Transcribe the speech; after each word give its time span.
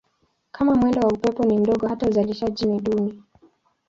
Kama 0.51 0.75
mwendo 0.75 0.99
wa 1.01 1.07
upepo 1.13 1.43
ni 1.43 1.57
mdogo 1.57 1.87
hata 1.87 2.09
uzalishaji 2.09 2.65
ni 2.65 2.79
duni. 2.81 3.23